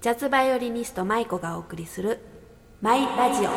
[0.00, 2.20] ジャズバイオリニスト舞子がお送りする
[2.80, 3.50] マイラジオ。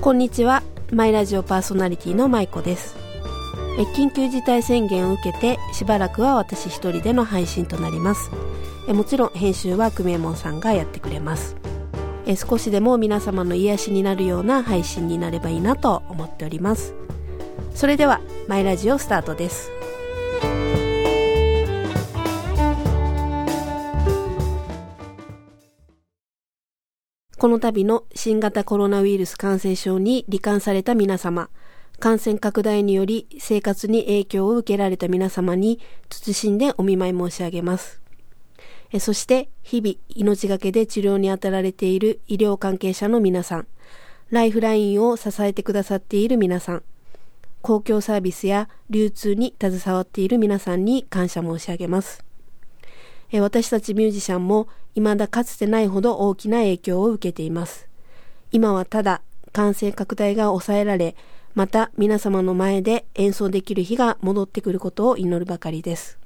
[0.00, 0.64] こんにちは。
[0.90, 2.96] マイラジオパーソナリティの舞子です。
[3.78, 8.32] え緊急事態宣言を受けてしばらくは私一人での配信となります。
[8.88, 11.54] えもちろん編集は久米門さんがやってくれます。
[12.26, 17.03] え少しでも皆様の癒しになるような配信になればいいなと思っております。
[17.74, 19.70] それではマイラジオスタートです。
[27.36, 31.50] この度の新型コロナウイルス感染症に罹患された皆様
[31.98, 38.00] 感染拡大により生活に影響を受けられた皆様に謹んでお見舞い申し上げます。
[39.00, 43.66] そして日々命がけで治療に当たられている医療関係者の皆さん、
[44.30, 46.82] ライフラインを支えてくださっている皆さん、
[47.64, 52.22] 公共サービスや流通に携わっている皆さんに感謝申し上げます。
[53.32, 57.88] 私たちミュージシャンも未だかつてないほど大きな影響を受けています。
[58.52, 61.16] 今はただ感染拡大が抑えられ、
[61.54, 66.18] また皆様の前で演奏できる日が戻ってくることを祈るばかりです。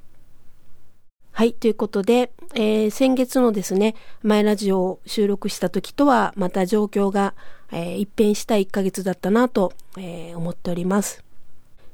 [1.31, 3.94] はい、ということで、えー、先月のですね、
[4.25, 7.34] 前ラジオを収録した時とはまた状況が、
[7.70, 11.28] えー、一変した1ヶ月だったなと、えー、思っております。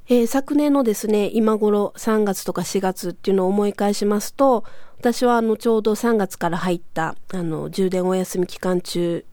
[0.06, 4.64] えー、昨年のですね、今頃3月とか4月っていうのを思い返しますと、
[4.98, 9.24] 私はあのちょうど3月から入ったあの充電お休み期間中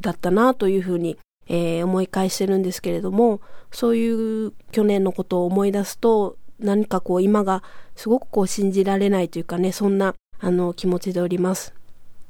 [0.00, 3.40] だったなというふうに、えー、思い返してるんですけれども、
[3.72, 7.64] そういう去年のことを思い出すと、何かこう今が
[7.96, 11.74] すごくこう信じられないというかね、そんなあの気持ちでおります。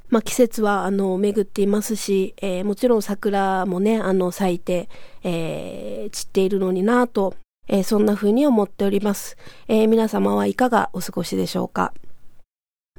[0.09, 4.89] まあ、季節はあの巡っていますし、えー、もちろん桜もね、あの咲いて、
[5.23, 7.35] えー、散っているのになと、
[7.67, 11.93] えー、そんな風に思っております、え皆様はいかがお過ごしでしょうか？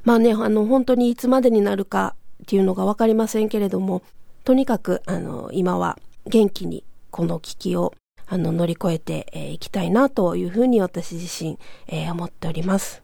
[0.03, 4.01] まあね、あの本当にいつまでになるかっていうのがわかりませんけれども、
[4.43, 7.93] とにかくあの今は元気にこの危機を
[8.27, 13.03] あの、乗り越えてい、えー、きたいなというふうに私自身、えー、思っております。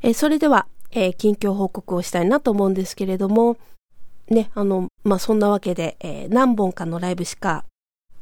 [0.00, 3.56] えー、それでは、えー、近況報告をしたいなと思うんですけれども、
[4.28, 7.64] ね、あの、まあ、そんなわけで、えー、何本かのライブしか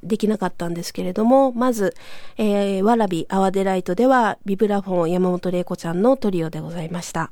[0.03, 1.95] できなかったんですけれども、まず、
[2.37, 7.31] えー、わらびアワデライトでは、ビブラフォン山本玲子ちゃんのトリオでございました。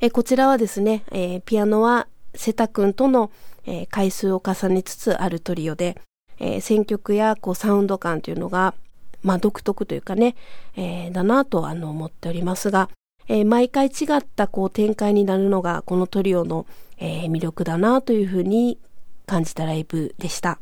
[0.00, 3.30] えー、こちらはですね、えー、ピアノは瀬田くんとの、
[3.66, 6.00] えー、回数を重ねつつあるトリオで、
[6.38, 8.74] えー、選曲やこうサウンド感というのが、
[9.22, 10.36] まあ、独特というかね、
[10.76, 12.90] えー、だなとあの思っておりますが、
[13.28, 16.66] えー、毎回違ったこう展開になるのがこのトリオの、
[16.98, 18.78] えー、魅力だなというふうに
[19.26, 20.58] 感じたライブでした。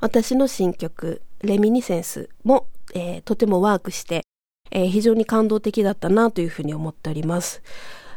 [0.00, 4.22] 私の新曲、レミニセンスも、えー、とてもワークして、
[4.70, 7.62] えー、非常に感動的だったなというふうに思っております。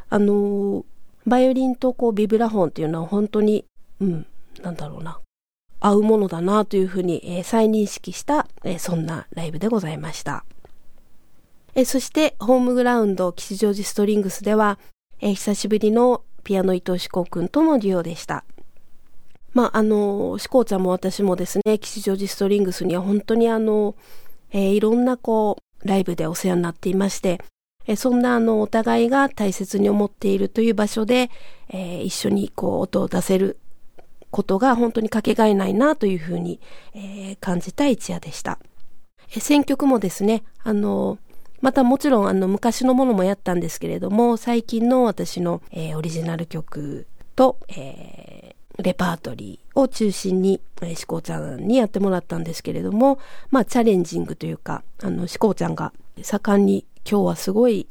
[0.09, 0.83] あのー、
[1.25, 3.65] バイオリンとこうビブラフォンっていうのは本当に、
[3.99, 4.25] うん、
[4.61, 5.19] なんだろうな。
[5.79, 10.45] 合うものだなというふうに、えー、再認識した、えー、そんなライブでございました。
[11.73, 14.77] えー、そしてホームグラウンド吉祥寺ストリングスでは、
[15.19, 18.43] え久しぶりのピアノ伊藤志功くんとのデュオでした。
[19.53, 23.95] まあ、あの、志功ちゃんも私もですね、吉祥寺ストリングスには本当にあの、
[24.51, 27.41] えいろんなこう、ライブでお世話になっていまして、
[27.87, 31.31] えそんなあの、お互いが大切に思っているという場所で、
[31.69, 33.57] え一緒にこう、音を出せる
[34.31, 36.59] ことが本当にかけがえないなというふうに、
[36.93, 38.57] えー、感じた一夜でした。
[39.35, 41.19] え選曲もですね、あの、
[41.61, 57.87] またもちろんあの昔のものもやったんですけれども、最近の私の、えー、オリジナル曲と、えー、レパートリーを中心に、えー、しこうちゃんにやってもらったんですけれども、まあチャレンジングというか、あの、しこうちゃんが盛んに今日はすごい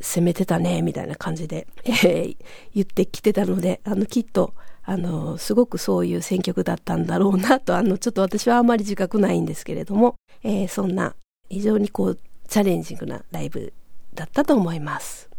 [0.00, 2.36] 攻めてたね、みたいな感じで、えー、
[2.74, 11.14] 言ってきてたので、あの、きっと、あの、すごくそういう選曲だったんだろうなと、あの、ちょっと私はあまり自覚ないんですけれども、えー、そんな
[11.48, 12.18] 非常にこう、
[12.48, 13.72] チャレンジングなライブ
[14.14, 15.30] だったと思います。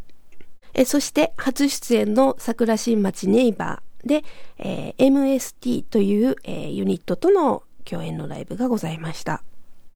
[0.74, 4.24] えそして初出演の桜新町ネイバーで、
[4.58, 9.44] えー、MST という、えー、ユニットとの共演のライブがございました。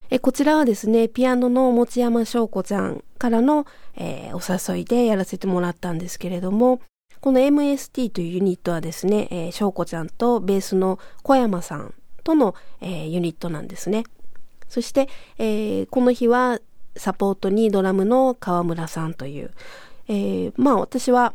[0.10, 3.66] えこちらはですね、ピアノの持山翔子ちゃんからの、
[3.96, 6.80] えー、お誘いでやらせてもらったんですけれども、
[7.22, 11.94] この MST というユニットはですね、えー、翔子ちゃんとベースの小山さん
[12.24, 14.04] との、えー、ユニットなんですね。
[14.70, 16.60] そして、えー、この日は
[16.96, 19.52] サポートにドラムの川村さんという、
[20.08, 21.34] えー、まあ私は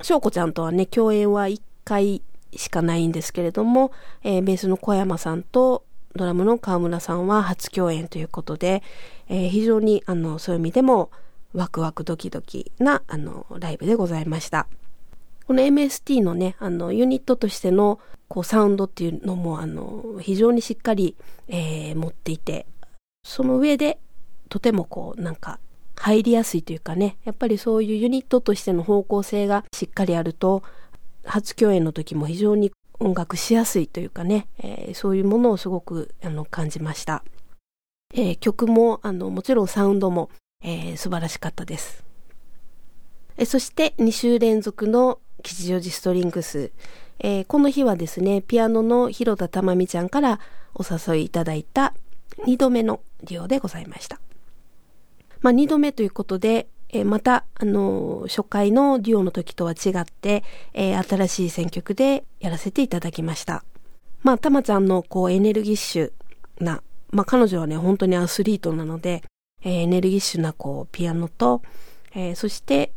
[0.00, 2.22] 翔子ちゃんとはね、共演は1回
[2.56, 3.92] しかないんですけれども、
[4.22, 5.84] えー、ベースの小山さんと
[6.14, 8.82] ドラムの川村さんは初共演ということで、
[9.28, 11.10] ええー、非常にあのそういう意味でも
[11.54, 14.66] ワクワクドキドキなあのライブでございました。
[15.46, 17.98] この MST のね、あのユニットとしての
[18.28, 21.16] こうサウンドっていうのもあの非常にしっかり、
[21.48, 22.66] えー、持っていて、
[23.24, 23.98] その上で
[24.48, 25.58] とてもこうなんか
[25.96, 30.62] 入りやすいというかね、やっぱりそういうユニットとしての方向性がしっかりあると、
[31.24, 37.24] 初共演の時も非常に音楽しやすいというかね、えー、そういうものをすごくあの感じました。
[38.14, 40.30] えー、曲もあのもちろんサウンドも、
[40.62, 42.04] えー、素晴らしかったです。
[43.36, 46.70] えそして2週連続の吉祥寺ストリングス、
[47.18, 50.40] え、この日はですね、ピアノの広田珠美ちゃんから
[50.74, 51.94] お誘いいただいた
[52.46, 54.20] 2度目のデュオでございました。
[55.40, 60.44] まあ、2度目ということで、え、また、あの、初回のデュオの時とは違って、
[60.74, 63.64] え、新しい選曲でやらせていただきました。
[64.22, 66.12] まあ、たまちゃんのこうエネルギッシュ
[66.60, 69.22] な、まあ、彼女はね、本当にアスリートなので、
[69.64, 71.62] えエネルギッシュなこうピアノと、
[72.14, 72.92] えそして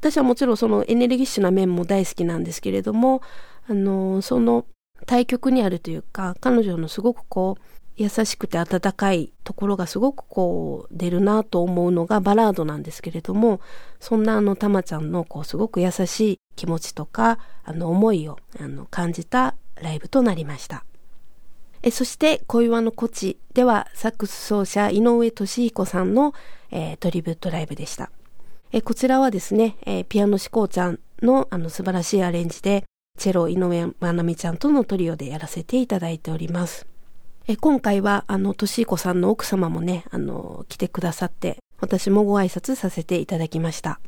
[0.00, 3.20] 私はもちろんそのエネルギッシュな面も大好きなんですけれども、
[3.68, 4.64] あのその
[5.06, 7.62] 対極にあるというか、彼女のすごくこう、
[8.00, 13.60] 優しくて温かいところがすごくこう出るなと思うのがバラードなんですけれども、
[14.00, 20.86] そんなあのたまちゃんのこうすごく優しい気持ちとか、あの思いをあの感じたライブとなりました。
[21.82, 26.32] えそして小岩のコチではサックス奏者井上俊彦さんの、
[26.70, 28.10] えー、トリビュートライブでした。
[28.72, 32.84] えこちらはですね、えピアノ志向ちゃんのあの素晴らしいアレンジで
[33.18, 36.86] チェロ井上まなみちゃんとのトリオでやらせていただいております。
[37.48, 43.98] え今回は、あの、としいこさんの奥様もね、あの、来てくださって、私もご挨拶させていただきました。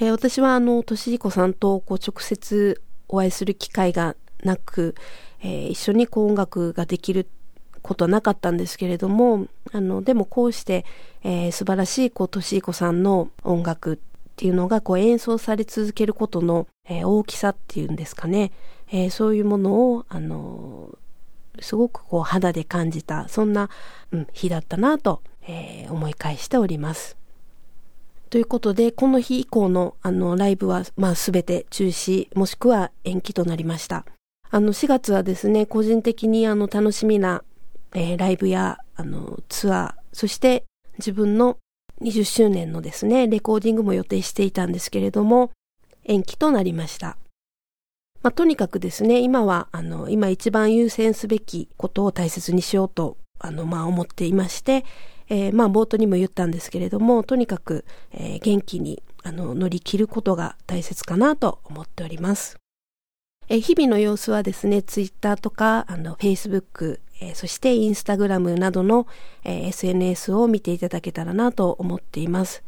[0.00, 4.94] え私は、あの、としいこさんと、こう、直接お会いする機会がなく、
[5.42, 7.28] えー、一緒にこう音楽ができる
[7.82, 10.84] ことはなかったんですけれども、あの、でもこうして、
[11.22, 13.98] えー、素晴らしい、こう、としいこさんの音楽っ
[14.36, 18.52] ていうのが、こう、演奏され続けることの、えー、大きさっていうんですかね、
[18.90, 20.98] えー、そういうものを、あの
[21.60, 23.70] すごくこう肌で感じた、そんな、
[24.12, 27.16] うん、日だったなと、えー、思い返しております。
[28.28, 34.04] ということで、この日以降のあのライブは、まあすべて中止、もしくは延期となりました。
[34.50, 37.42] あの4月はですね、個人的にあの楽しみな、
[37.94, 40.64] えー、ライブやあのツアー、そして
[40.98, 41.58] 自分の
[42.02, 45.50] 20周年のですね、レコーディングも予定していたんですけれども、
[46.04, 47.16] 延期となりました。
[48.26, 54.84] まあ、とにかくですね、今は、あの、今一番優先すべきことを大切にしようと、あの、まあ、思っていまして、
[55.28, 62.58] えー、まあ、冒頭にも言ったんですけれども、とにかく、えー、元気に、あの、乗り切ることが大切かなと思っております。
[63.48, 69.06] えー、日々の様子はですね、ツイッターとか、あの、フェイスブック、えー、そしてインスタグラムなどの、
[69.44, 72.64] えー、SNS を見ていただけたらなと思っています。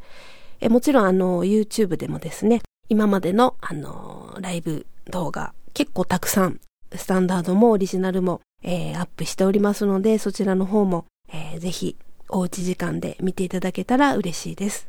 [0.61, 6.61] え、もちろん、あの、YouTube でもですね、今までの、あの、ライブ動画結構たくさん
[6.94, 11.96] スタンダードもオリジナルも、えー、アップしておりますのでそちらの方も、えー、ぜひ
[12.29, 14.88] おうち時間で見ていただけたら嬉しいです。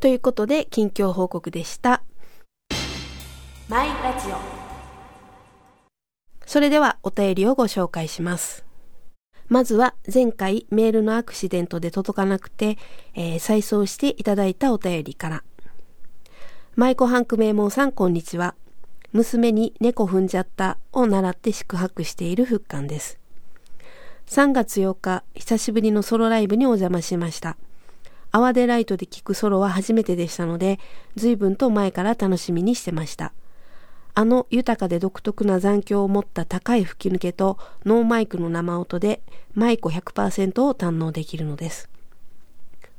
[0.00, 2.02] ということで近況報告でした。
[3.68, 4.36] マイラジオ
[6.44, 8.64] それではお便りをご紹介します。
[9.48, 12.76] まずは前回メールのアクシデントで届かなくて、
[13.14, 15.44] えー、再送していただいたお便りから。
[16.74, 18.54] 舞子ハンク名門さんこんにちは。
[19.12, 23.18] 娘に猫踏んじゃったを習って宿泊している復刊です。
[24.28, 27.58] 3月8日、久しぶりのソロライブにお邪魔しました。
[28.30, 30.80] Our Delight で聴くソロは初めてでしたので、
[31.14, 33.34] 随分と前から楽しみにしてました。
[34.14, 39.20] あの豊かで独特な残響を持った高い吹き抜けとノーマイクの生音で
[39.54, 41.90] maiko 100%を堪能できるのです。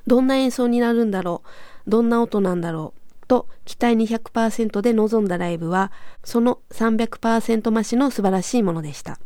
[0.06, 1.42] どんな演奏になるんだろ
[1.88, 1.90] う？
[1.90, 3.00] どんな音なんだろう？
[3.34, 5.92] と期待200%で臨んだライブは、
[6.24, 9.18] その300%増しの素晴らしいものでした。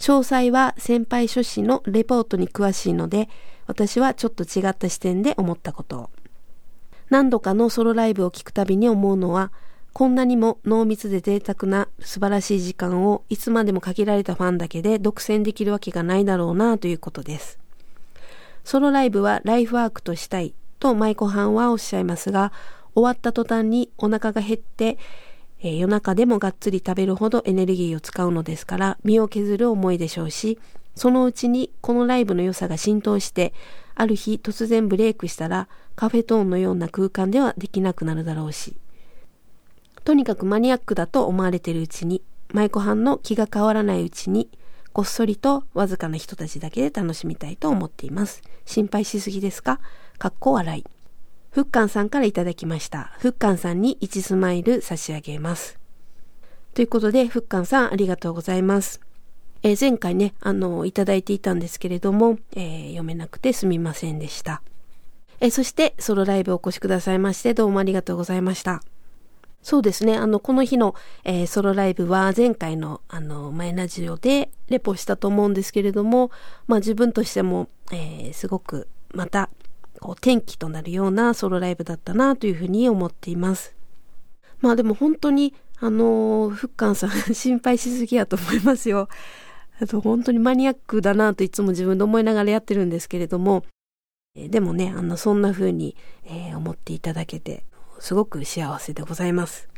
[0.00, 3.28] 詳細は先輩書士のレポートに詳しいので、
[3.68, 6.10] 私はちょっと違った視点で思ったことを。
[7.08, 9.52] 何度かのソロライブを聞くたびに思うのは、
[9.92, 17.60] こんなにも濃密で贅沢な素晴らしい時間をいつまでも限られたファンだけで独占できるわけがないだろうなということです。
[18.64, 22.52] ソロライブはライフワークとしたいと舞子はんはおっしゃいますが、
[22.94, 24.98] 終わった途端にお腹が減って、
[25.60, 30.58] えー、夜中でもがっつり食べるほどエネルギーを使うのですから身を削る思いでしょうし、
[30.94, 33.52] そのうちにこのライブの良さが浸透して、
[33.94, 38.76] ある日突然ブレイクしたらカフェトーンのような空間ではできなくなるだろうし。
[40.04, 44.48] とにかくマニアックだと思われているうちに、舞妓班の気が変わらないうちに、
[44.92, 48.42] こっそりとわずかな人たちだけで楽しみたいと思っています。
[48.64, 49.78] 心配しすぎですか？
[50.18, 50.84] かっこ笑い。
[51.50, 53.12] ふっかんさんからいただきました。
[53.18, 55.80] ふっかんさんに1スマイル差し上げます。
[56.74, 59.00] ということで、ふっかんさんありがとうございます。
[59.64, 64.62] えー、前回ね、あの、いただいていたんですけれども、えー、読めなくてすみませんでした。
[65.40, 68.80] えー、そして、ソロライブお越しくださいまして、どうもありがとうございました。
[69.62, 70.16] そうですね。
[70.16, 76.30] あの、この日の、えー、ソロライブは前回の、あの、マイラジオでレポしたと思うんですけれども、
[76.68, 79.50] まあ自分としても、えー、すごくまた、
[80.00, 83.74] こう、転機となるようなソロライブだったなというふうに思っています。
[84.60, 89.08] まあでも本当に、あのー、ふっかんさん心配しすぎやと思いますよ。
[89.80, 93.64] あと本当にマニアックだなといつも自分で思いながらやってるんですけれども、
[94.36, 97.64] え、でもね、あの、そんな風に、えー、思っていただけて、
[97.98, 99.68] すごく幸せでございます。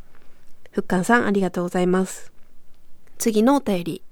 [0.73, 2.33] ふっかんさん、ありがとうございます。
[3.19, 4.03] 次のお便り。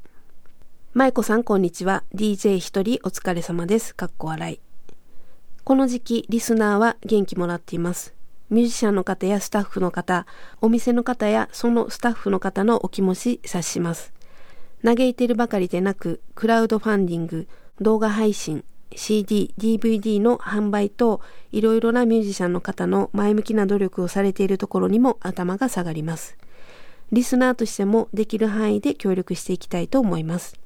[0.94, 2.04] まいこさん、こんにちは。
[2.14, 3.94] DJ 一人お疲れ様です。
[3.94, 4.69] かっこ笑い。
[5.64, 8.14] この時期、リスナーは元気もらっています。
[8.48, 10.26] ミュージシャンの方やスタッフの方、
[10.60, 14.12] お店の方やそのスタッフの方のお気持ち察します。
[14.82, 17.46] 嘆いてるばかりでなく、クラウドファンディング、
[17.80, 18.64] 動画配信、
[18.96, 21.20] CD、DVD の販売と、
[21.52, 26.36] いろいろなミュージシャンの方の前向きな努力をされているところにも頭が下がります。
[27.12, 30.58] リスナーとしてもできる範囲で協力していきたいと思います。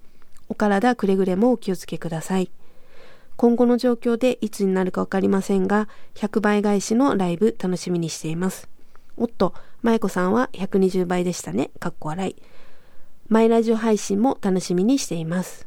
[0.48, 2.50] お体くれぐれもお気をつけください。
[3.36, 8.68] 今後の状況でいつになるかわかりませんが、100倍返しのライブ楽しみにしています。
[9.16, 11.70] おっと、舞子さんは120倍でしたね。
[11.78, 12.36] かっこ笑い。
[13.28, 15.66] マイラジオ配信も楽しみにしています。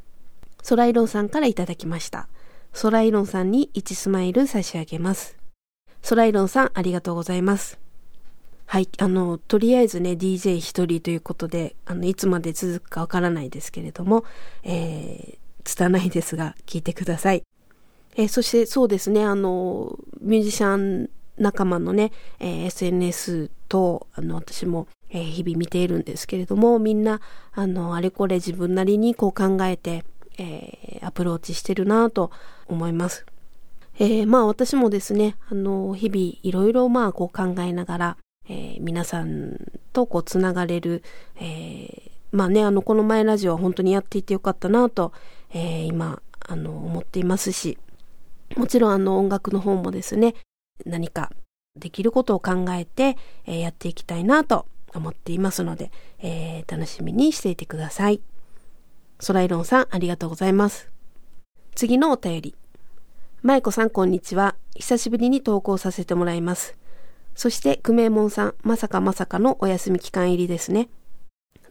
[0.62, 2.28] ソライロンさんからいただきました。
[2.74, 5.38] ソライロンさんに1スマイル差し上げます。
[6.02, 7.80] ソライロンさんありがとうございます。
[8.66, 14.26] はい、あの、とりあえずね、DJ 一人ということで、あの、いつまで続くかわからないですけれども、
[14.64, 17.44] えー、拙いですが、聞いてください。
[18.18, 27.22] えー、そしてそうですね、あの、ミュージシャン仲間のね、えー、SNS と、あの、私も、えー、日々見ているんですけれども、みんな、
[27.54, 30.04] あの、あれこれ自分なりにこう考えて、
[30.40, 32.32] え、アプローチしてるなと
[32.68, 33.26] 思います。
[34.00, 38.18] え、まあ私もですね、あの、日々いろいろまあこう考えながら、
[38.50, 39.58] え、皆さん
[39.94, 41.04] とこうつながれる、
[41.40, 45.14] え、まあね、あの、この前ラジオは本当にやっていてよかったなと、
[45.54, 47.78] え、今、あの、思っていますし、
[48.56, 50.34] もちろんあの音楽の方もですね、
[50.86, 51.32] 何か
[51.75, 58.22] できることを考えて、えー、やっていきたいなと思っていますので、えー、楽しみにしていてください。
[59.20, 60.89] ソライロンさん、ありがとうございます。
[61.75, 62.56] 次のお便り。
[63.44, 64.56] まいこさん、こんにちは。
[64.75, 66.77] 久しぶりに投稿させてもらいます。
[67.36, 70.89] そして、くめもんさん、まさかまさかのお休み期間入りですね。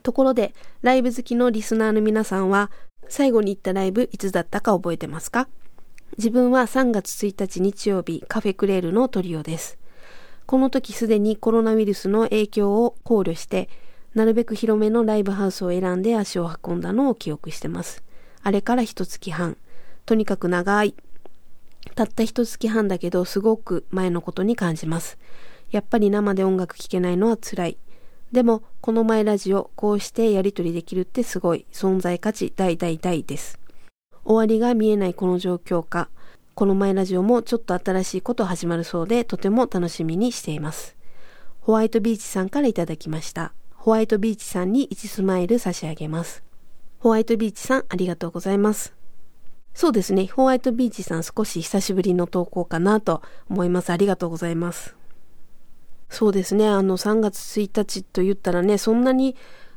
[0.04, 2.70] ところで、ライブ好きのリスナーの皆さんは、
[3.08, 5.48] 最後に行ったライブいつだったか覚えてますか？
[6.18, 9.76] 自分は3月1日日曜日、カフェクレールのトリオです。
[10.46, 13.68] この時すでにコロナウイルスの影響を考慮して、
[14.14, 18.02] なるべく広めのライブハウスを選んで足を運んだのを記憶してます。
[18.42, 19.58] あれから一月半。
[20.06, 20.94] とにかく長い。
[21.94, 25.18] たった一月半だけどすごく前のことに感じます。
[25.70, 27.78] やっぱり生で音楽聴けないのは辛い。
[28.32, 33.65] でも、この前ラジオ、こうしてやりとりできるってすごい、存在価値大大大です。
[34.26, 36.08] 終わりが見えないこの状況下、
[36.56, 40.96] この前ラジオもちょっと新しいこと始まるそうで、とても楽しみにしています。
[41.60, 43.52] ホワイトビーチさんからいただきました。
[43.72, 46.42] ホワイトビーチさんに1スマイル差し上げます。
[46.98, 48.94] ホワイトビーチさん、ありがとうございます。
[49.74, 50.26] そうですね。
[50.26, 53.90] ホワイトビーチさん少し久しぶりの投稿かなと思います。
[53.90, 54.96] ありがとうございます。
[56.08, 56.66] そうですね。
[56.66, 59.36] あの、3月1日と言ったらね、そんなに、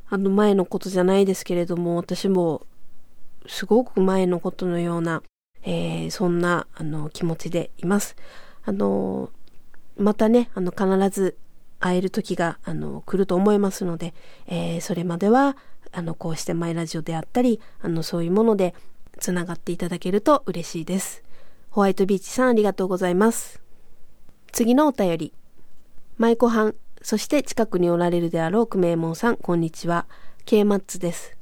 [0.09, 2.65] あの、前のことじゃないですけれども、私も、
[3.49, 5.23] すごく前のことのような、
[5.63, 8.15] えー、そんな、あの、気持ちでいます。
[8.63, 9.31] あの、
[9.97, 11.35] またね、あの、必ず
[11.79, 14.13] 会える時が、あの、来ると思いますので、
[14.45, 15.57] えー、それまでは、
[15.91, 18.75] あの、こうしてマイラジオであったり、あの、そういうもので
[19.19, 21.23] つながっていただけると嬉しいです。
[21.71, 23.61] ホワイトビーチさんありがとうございます。
[24.51, 25.33] 次のお便り。
[26.17, 30.05] 舞子はん、そして近くにおられるであろう久米門さん、こんにちは。
[30.45, 31.38] K マッツです。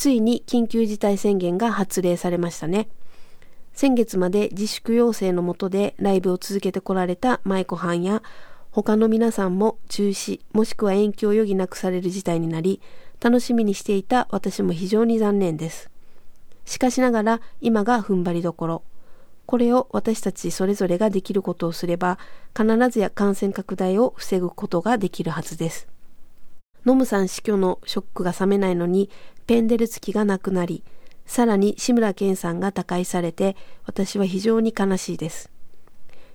[0.00, 2.88] ついに緊急事態宣言が発令されましたね。
[3.74, 8.22] 先月まで自粛要請のもとでライブを続けてこられた舞子はんや
[8.70, 12.80] 他の皆さんも中止もしくは延期を余儀なくされる事態になり、
[13.20, 15.90] 楽しみにしていた私も非常に残念です。
[16.64, 18.82] しかしながら今が踏ん張りどころ。
[19.44, 22.18] これを私たちそれぞれができることをすれば、
[22.58, 25.88] 必ずや感染拡大を防ぐことができるはずです。
[26.86, 29.10] ノムさん死去のショックが冷めないのに、
[29.50, 30.84] ペンデル付きがなくなり、
[31.26, 35.50] さらに志村けんさんが他界されて、私は非常に悲しいです。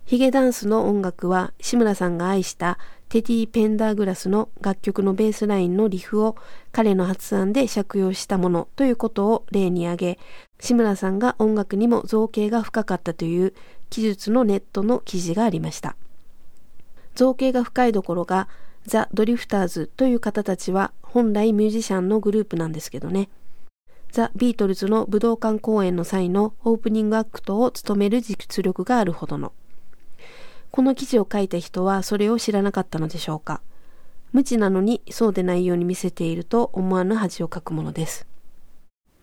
[0.03, 6.35] ヒゲダンスの音楽は志村さんが愛したテディ・ペンダーグラスの楽曲のベースラインのリフを
[6.73, 10.19] 彼の発案で借用したものということを例に挙げ、
[10.59, 13.53] 志村さんが音楽にも造形が深かったという
[13.89, 15.95] 記述のネットの記事がありました。
[17.15, 18.49] 造形が深いどころが
[18.85, 23.29] ザ・ドリフターズという方たちは本来ミュージシャンのグループなんですけどね。
[24.11, 29.51] ザ・ビートルズの武道館公演の際のオープニングアクトを務める実力があるほどの。
[30.71, 33.61] この記事を書いた人はそれを知らなかったのでしょうか。
[34.31, 38.27] 無知なのにそうでないように見せていると思わぬ恥をかくものです。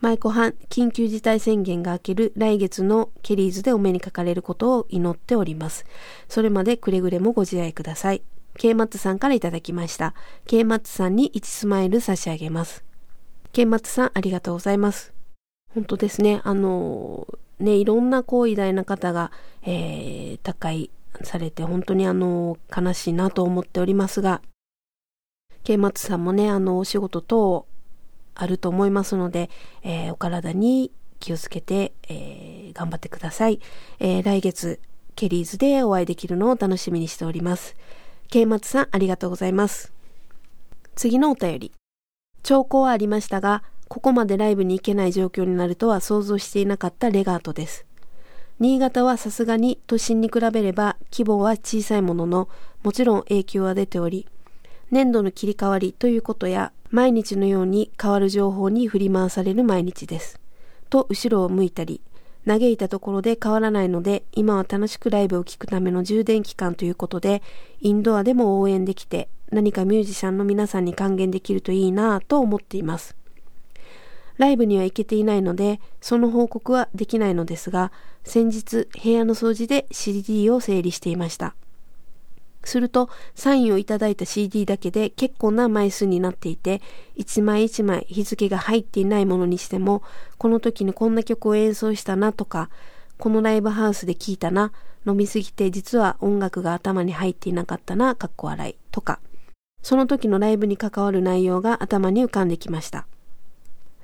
[0.01, 5.85] 舞妓藩緊急事態宣言が明ける来月のケリーズでお目にかかれることを祈っております。
[6.29, 8.23] それまでくれぐれもご自愛ください。
[8.63, 10.15] ケイマッツさんからいただきました。
[10.47, 12.85] ケイマッツさんに1スマイル差し上げます。
[13.51, 15.13] ケイマッツさんありがとうございます。
[15.75, 16.41] 本当ですね。
[16.45, 17.27] あの
[17.59, 19.33] ね、いろんなこう偉大な方が、
[19.65, 20.93] えー、高い
[21.25, 24.43] されて本当にあの悲しいなと思っておりますが、
[25.65, 27.67] ケイマツさんもね、あのお仕事等
[28.37, 29.51] あると思いますので、
[29.83, 33.59] えー、お体に気をつけて、えー、頑張ってください。
[33.99, 34.79] えー、来月、
[35.17, 37.75] ケリーズでお会いできるのを楽しみにしております。
[38.33, 39.93] ケイマツさん、ありがとうございます。
[40.95, 41.73] 次のお便り。
[42.43, 47.85] 兆候はありましたが、ここまでライブに行けない状況になるとは想像していなかったレガートです。
[48.59, 52.49] 新潟はさすがに都心に比べれば規模は小さいものの、
[52.83, 54.27] もちろん影響は出ており、
[54.91, 60.41] 年度の切り替わりということや、毎日のように変わる情報に振り回される毎日です。
[60.89, 62.01] と後ろを向いたり、
[62.47, 67.43] 嘆いたところで変わらないので、今は楽しくライブを聴くための充電期間ということで、
[67.81, 73.17] インドアでも応援できて、何かミュージシャンの皆さんに還元できるといいなぁと思っています。
[74.39, 77.93] ライブには行けていないので、その報告はできないのですが、
[78.25, 81.55] 先日部屋の掃除で CD を整理していました。
[82.65, 86.81] すると、サインをいただいた CD だけで結構な枚数になっていて、
[87.15, 90.03] 一枚一枚日付が入っていないものにしても、
[90.39, 92.71] この時にこんな曲を演奏したなとか、
[93.19, 94.73] このライブハウスで聴いたな、
[95.07, 99.21] 飲みすぎて実は音楽が頭に入っていなかったな、かっこ笑いとか、
[99.83, 103.07] その時のライブに関わる内容が頭に浮かんできました。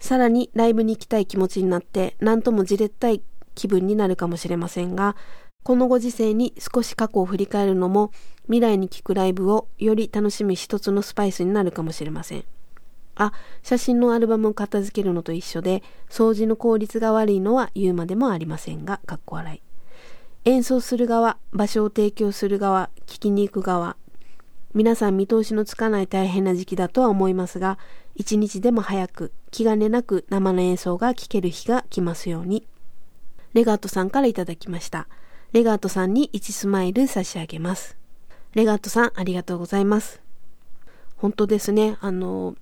[0.00, 3.22] さらにライブに行きたい気持ちになって何ともじれったい
[3.54, 5.16] 気分になるかもしれませんが、
[5.68, 8.10] このご時世に少し過去を振り返るのも
[8.44, 12.44] 未来に聴くライブをより楽しみ一つのスパイスになるかもしれません。
[13.16, 19.62] あ、写真のアルバムを片付けるのと一緒で、掃除の効率が悪いのは言うまでもありませんが、かっこ笑い。
[20.46, 23.98] 演奏する側、場所を提供する側、聞きに行く側、
[24.72, 27.78] 皆さん見通しのつかない大変な時期だとは思いますが、
[28.14, 32.66] 一日でも早く気兼ねなく生の演奏が聴ける日が来ますように。
[33.54, 35.08] レガートさんからいただきました。
[35.52, 37.96] レガートさんに1スマイル差し上げます。
[38.54, 40.20] レガートさんありがとうございます。
[41.16, 42.54] 本当ですね、あの、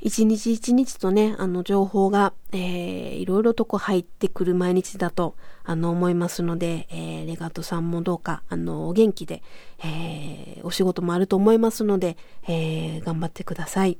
[0.00, 9.42] 一日一日とね、あの情報が、えー、いろいろとこ入ってくる毎日だと、あの思いますので、えー、レガートさんもどうか、あの、お元気で、
[9.80, 13.98] えー、お仕事もあると思いますので、えー、頑張ってください。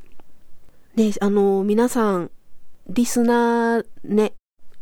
[0.95, 2.31] で、あの、皆さん、
[2.89, 4.35] リスナーね、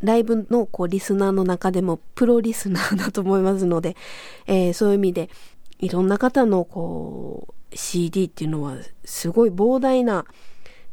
[0.03, 3.97] ライブのこうリスナーの中でもプロリスナーだと思いますので、
[4.47, 5.31] えー、そういう意味で
[5.79, 10.25] いろんな方のこう CD っていうのはすごい膨大な、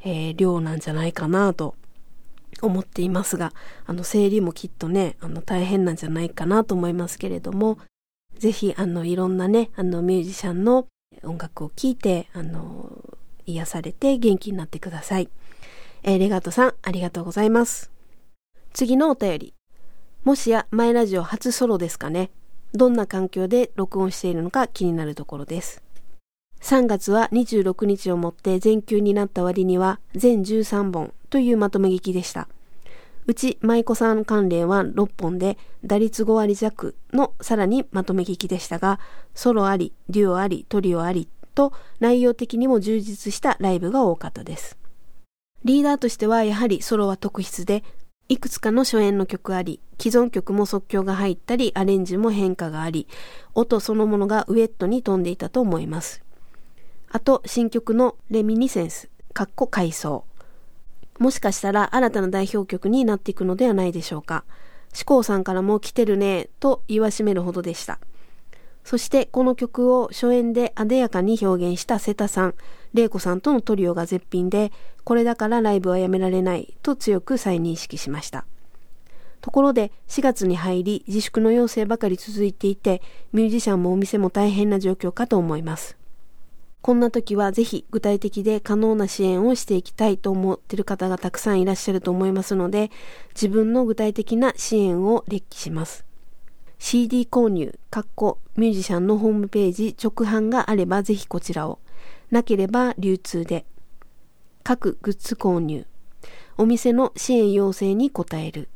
[0.03, 1.75] えー、量なんじゃないかなと
[2.61, 3.53] 思っていますが、
[3.85, 7.77] あの、整理もきっとね、あの、大変なんじゃないかなと思いますけれども、
[8.37, 10.87] ぜひ、あの、いろんなね、あの、ミュージシャンの
[11.23, 12.91] 音楽を聴いて、あの、
[13.45, 15.29] 癒されて元気になってください。
[16.03, 17.92] えー、レガートさん、ありがとうございます。
[18.73, 19.53] 次のお便り。
[20.23, 22.31] もしや、マイラジオ初ソロですかね。
[22.73, 25.83] どんな環境で録音しているのか気になるところです。
[26.61, 32.47] 3月は26日をもって全休になった割には全13本というまとめ劇でした。
[33.27, 38.99] うち舞妓さん関連は6本で打率5割弱のさらにまとめ劇でしたが、
[39.35, 44.79] ソロあり、デュオあり、トリオありと内容的にも充実したライブが多かったです。
[45.63, 47.83] リーダーとしてはやはりソロは特筆で、
[48.29, 53.07] いくつかの初演の曲あり、既存曲も即興が入ったり、アレンジも変化があり、
[53.53, 56.23] 音そのものがウエットに飛んでいたと思います。
[57.09, 60.25] あと、新曲のレミニセンス、かっこ回想。
[61.19, 64.45] もしかしたら新たな代表曲になっていくのではないでしょうか。
[64.93, 67.99] 志功さんからも来てるね、と言わしめるほどでした。
[68.83, 72.55] そしてこの曲を初演で艶やかに表現した瀬田さん、
[72.93, 74.71] 玲子さんとのトリオが絶品で、
[75.03, 78.45] これだからライブはやめられないと強く再認識しました。
[79.41, 83.01] ところで4月に入り自粛の要請ばかり続いていて、
[83.33, 85.97] ミュージシャンもお店も大変な状況かと思います。
[86.81, 92.91] こんな時はぜひ具体的で可能な支援をしていきたいと思っている方がたくさんいらっしゃると思いますので、
[93.33, 96.05] 自分の具体的な支援を列記します。
[96.85, 101.79] CD 購入、かっこミュージシャンのホームページ直販があればぜひこちらを。
[102.29, 103.65] なければ流通で。
[104.63, 105.85] 各グッズ購入。
[106.57, 108.67] お店の支援要請に応える。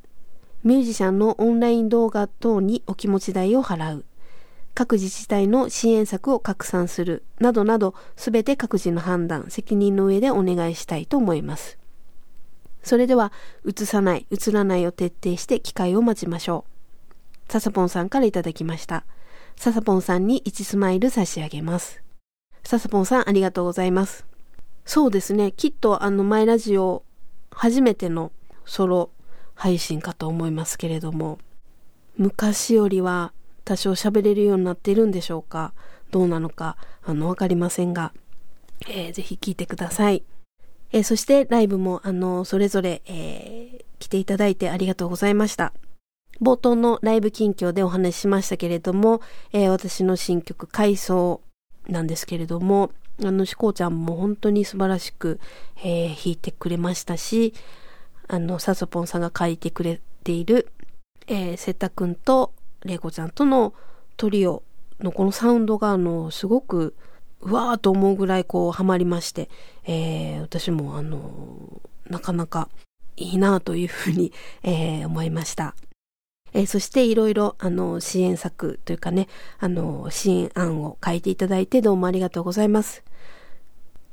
[0.64, 4.06] ミュージシャンのオンライン動画等にお気持ち代を払う。
[4.74, 7.26] 各自治体の支援策を拡散する。
[7.40, 11.78] などなど、すべて各自の判断、責任の上でお願いしたいと思います。
[12.84, 13.34] それでは、
[13.68, 16.77] 映さない、映らないを徹底して機会を待ちましょう。
[17.50, 19.06] ササポンさんからいただきました。
[19.56, 22.02] ササポンさんに1スマイル差し上げます。
[22.64, 24.26] ササポンさんありがとうございます。
[24.86, 25.52] そうですね。
[25.52, 27.04] きっとあのマイラジオ
[27.52, 28.32] 初めての
[28.66, 29.10] ソロ
[29.56, 31.40] 配信かと思いますけれども、
[32.18, 33.34] 昔よりは
[33.66, 35.74] 多少喋れるようになっているんでしょうか？
[36.12, 38.14] どうなのか、あの、わかりませんが、
[38.88, 40.24] えー、ぜひ聞いてください。
[40.92, 45.74] えー、そしてライブも、あの、それぞれ、えー、来ていただいてありがとうございました。
[46.42, 49.22] 冒頭のライブ近況でお話ししましたけれども、
[49.54, 51.42] えー、私の新曲、回想
[51.88, 52.92] なんですけれども、
[53.24, 55.40] あの、しこうちゃんも本当に素晴らしく、
[55.78, 57.54] えー、弾いてくれましたし、
[58.28, 60.72] あの、サソポンさんが書いてくれている、
[61.28, 63.74] えー、セッタくんとレイコちゃんとの
[64.18, 64.64] トリオ
[65.00, 66.96] のこのサウンドが、あの、すごく、
[67.42, 69.50] うわーと思うぐらいこう、ハマりまして、
[69.86, 72.70] えー、私も、あの、なかなか
[73.16, 74.32] いいなというふうに、
[74.64, 75.76] えー、思いました。
[76.58, 79.28] えー、そしていろいろ、あの、支援策というかね、
[79.60, 83.04] あの、支援案を書いていただいてどうもありがとうございます。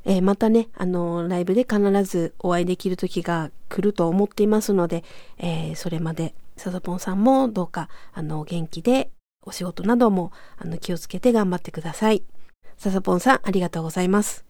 [0.03, 5.03] えー、またね、あの、ライブで必ずお会いできる時が来ると思っていますので、
[5.39, 9.09] えー、それまで、サザポンさんもどうか、あの、元気で、
[9.43, 12.21] お仕事なども、あの、気をつけて頑張ってください。
[12.77, 14.45] サザポンさん、ありがとうございます。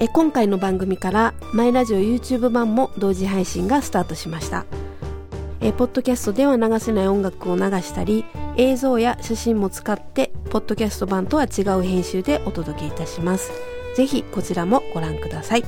[0.00, 4.64] え今回の番組からマイラジオ YouTube 版も同時配信がスタートしました。
[5.60, 8.24] えポッドキャストでは流せない音楽を流したり
[8.56, 13.50] 映像や写真も使ってポッドキャスト版とは違う編集でお届けいたします。
[13.96, 15.64] ぜひこちらもご覧ください。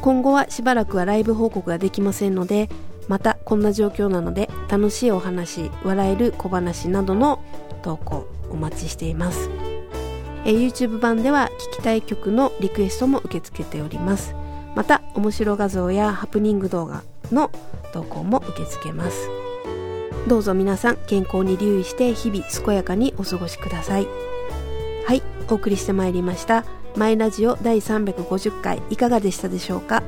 [0.00, 2.70] 今後はしばらくはライブ報告ができませんので
[3.08, 7.44] またこんな状況なので楽しいお話笑える小話などの
[7.82, 9.50] 投稿お待ちしています。
[10.44, 14.34] え YouTube 版では聴きたい曲のリクエストも受け付けております。
[14.74, 17.50] また面白画像やハプニング動画の
[17.92, 19.28] 投稿も受け付けます。
[20.28, 24.06] どうぞ皆さん健康に留意して日々健やかにお過ごしください。
[25.06, 26.64] はいお送りしてまいりました。
[26.96, 30.02] マイラジオ第350回いかがでしたでしょうか？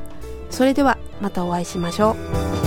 [0.50, 2.16] それではまたお会いしましょ
[2.62, 2.63] う。